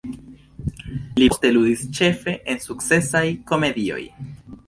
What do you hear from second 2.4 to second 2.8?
en